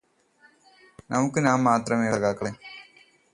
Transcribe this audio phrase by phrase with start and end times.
[1.11, 2.51] നമുക്ക് നാം മാത്രമേയുള്ളൂ സഖാക്കളേ.